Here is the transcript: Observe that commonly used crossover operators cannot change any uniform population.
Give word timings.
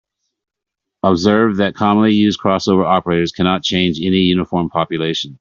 Observe 1.03 1.57
that 1.57 1.75
commonly 1.75 2.11
used 2.11 2.39
crossover 2.39 2.83
operators 2.85 3.31
cannot 3.31 3.61
change 3.61 4.01
any 4.01 4.21
uniform 4.21 4.67
population. 4.67 5.37